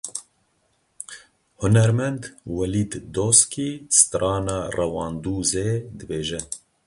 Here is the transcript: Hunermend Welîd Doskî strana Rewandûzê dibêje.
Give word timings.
Hunermend 1.61 2.21
Welîd 2.57 2.93
Doskî 3.15 3.71
strana 3.99 4.59
Rewandûzê 4.77 5.69
dibêje. 5.97 6.41